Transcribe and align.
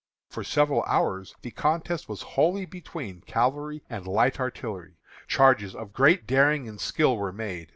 For 0.29 0.43
several 0.43 0.81
hours 0.87 1.35
the 1.43 1.51
contest 1.51 2.09
was 2.09 2.23
wholly 2.23 2.65
between 2.65 3.21
cavalry 3.21 3.83
and 3.87 4.07
light 4.07 4.39
artillery. 4.39 4.95
Charges 5.27 5.75
of 5.75 5.93
great 5.93 6.25
daring 6.25 6.67
and 6.67 6.81
skill 6.81 7.15
were 7.17 7.31
made. 7.31 7.69